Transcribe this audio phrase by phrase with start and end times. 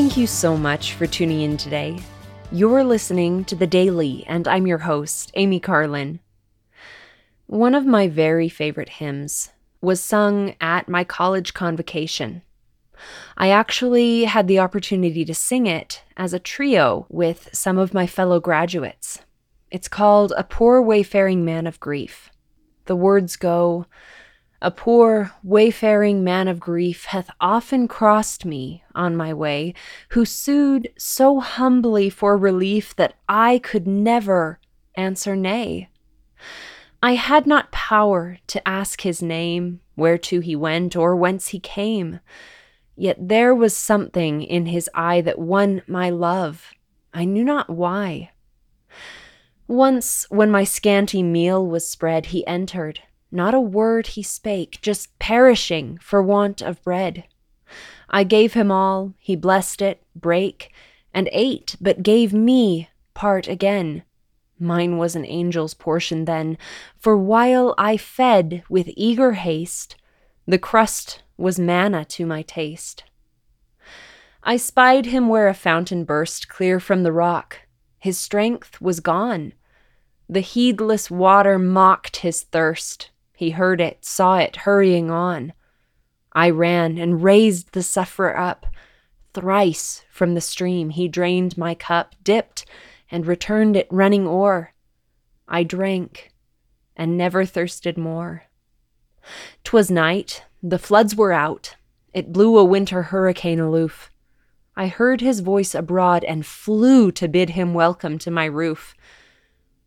[0.00, 2.00] Thank you so much for tuning in today.
[2.50, 6.20] You're listening to The Daily, and I'm your host, Amy Carlin.
[7.46, 9.50] One of my very favorite hymns
[9.82, 12.40] was sung at my college convocation.
[13.36, 18.06] I actually had the opportunity to sing it as a trio with some of my
[18.06, 19.18] fellow graduates.
[19.70, 22.30] It's called A Poor Wayfaring Man of Grief.
[22.86, 23.84] The words go,
[24.62, 29.72] A poor wayfaring man of grief hath often crossed me on my way,
[30.10, 34.60] who sued so humbly for relief that I could never
[34.94, 35.88] answer nay.
[37.02, 42.20] I had not power to ask his name, whereto he went, or whence he came.
[42.96, 46.72] Yet there was something in his eye that won my love.
[47.14, 48.32] I knew not why.
[49.66, 53.00] Once, when my scanty meal was spread, he entered.
[53.32, 57.24] Not a word he spake, just perishing for want of bread.
[58.08, 60.72] I gave him all, he blessed it, brake,
[61.14, 64.02] and ate, but gave me part again.
[64.58, 66.58] Mine was an angel's portion then,
[66.98, 69.96] for while I fed with eager haste,
[70.46, 73.04] the crust was manna to my taste.
[74.42, 77.60] I spied him where a fountain burst clear from the rock.
[77.98, 79.52] His strength was gone.
[80.28, 83.10] The heedless water mocked his thirst.
[83.40, 85.54] He heard it, saw it, hurrying on.
[86.34, 88.66] I ran and raised the sufferer up.
[89.32, 92.66] Thrice from the stream he drained my cup, dipped,
[93.10, 94.74] and returned it running o'er.
[95.48, 96.34] I drank,
[96.94, 98.42] and never thirsted more.
[99.64, 101.76] 'Twas night, the floods were out.
[102.12, 104.10] It blew a winter hurricane aloof.
[104.76, 108.94] I heard his voice abroad and flew to bid him welcome to my roof.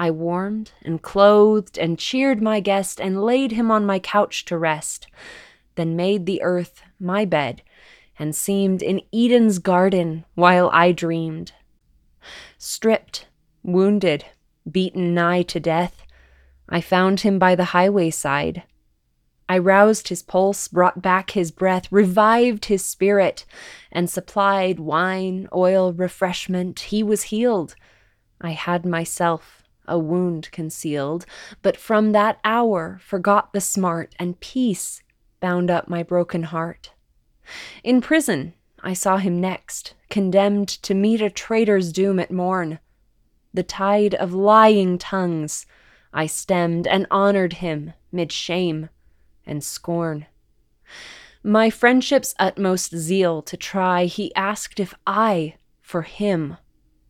[0.00, 4.56] I warmed and clothed and cheered my guest and laid him on my couch to
[4.56, 5.08] rest,
[5.74, 7.62] then made the earth my bed
[8.16, 11.50] and seemed in Eden's garden while I dreamed.
[12.58, 13.26] Stripped,
[13.64, 14.24] wounded,
[14.70, 16.04] beaten nigh to death,
[16.68, 18.62] I found him by the highway side.
[19.48, 23.46] I roused his pulse, brought back his breath, revived his spirit,
[23.90, 26.80] and supplied wine, oil, refreshment.
[26.80, 27.74] He was healed.
[28.40, 29.57] I had myself
[29.88, 31.26] a wound concealed,
[31.62, 35.02] but from that hour forgot the smart, and peace
[35.40, 36.92] bound up my broken heart.
[37.82, 42.78] In prison, I saw him next, condemned to meet a traitor's doom at morn.
[43.52, 45.66] The tide of lying tongues
[46.12, 48.88] I stemmed and honored him mid shame
[49.46, 50.26] and scorn.
[51.42, 56.56] My friendship's utmost zeal to try, he asked if I, for him,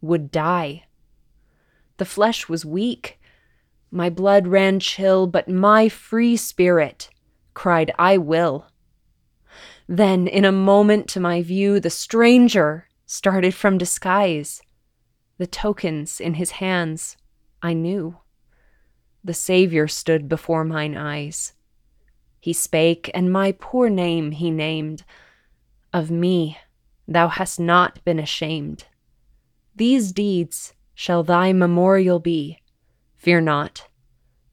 [0.00, 0.84] would die.
[2.00, 3.20] The flesh was weak,
[3.90, 7.10] my blood ran chill, but my free spirit
[7.52, 8.68] cried, I will.
[9.86, 14.62] Then, in a moment to my view, the stranger started from disguise.
[15.36, 17.18] The tokens in his hands
[17.60, 18.16] I knew.
[19.22, 21.52] The Saviour stood before mine eyes.
[22.40, 25.04] He spake, and my poor name he named.
[25.92, 26.56] Of me
[27.06, 28.86] thou hast not been ashamed.
[29.76, 32.58] These deeds shall thy memorial be.
[33.16, 33.88] Fear not,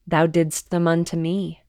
[0.07, 1.61] thou didst them unto me.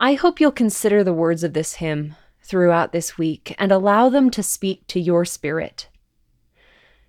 [0.00, 4.30] I hope you'll consider the words of this hymn throughout this week and allow them
[4.30, 5.90] to speak to your spirit.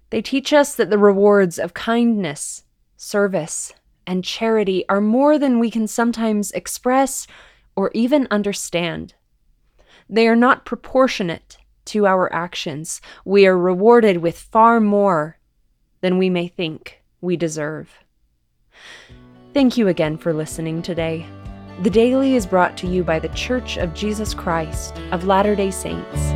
[0.10, 2.64] They teach us that the rewards of kindness,
[2.98, 3.72] service,
[4.06, 7.26] and charity are more than we can sometimes express
[7.74, 9.14] or even understand.
[10.10, 13.02] They are not proportionate to our actions.
[13.26, 15.38] We are rewarded with far more
[16.02, 17.90] than we may think we deserve.
[19.54, 21.26] Thank you again for listening today.
[21.82, 25.72] The Daily is brought to you by The Church of Jesus Christ of Latter day
[25.72, 26.31] Saints.